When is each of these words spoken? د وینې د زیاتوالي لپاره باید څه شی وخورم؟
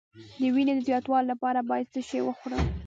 د 0.39 0.43
وینې 0.53 0.73
د 0.77 0.81
زیاتوالي 0.87 1.27
لپاره 1.31 1.59
باید 1.69 1.91
څه 1.93 2.01
شی 2.09 2.19
وخورم؟ 2.23 2.63